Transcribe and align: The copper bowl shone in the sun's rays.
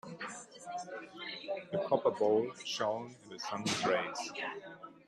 The 1.71 1.77
copper 1.87 2.09
bowl 2.09 2.51
shone 2.65 3.15
in 3.23 3.29
the 3.37 3.39
sun's 3.39 3.85
rays. 3.85 4.31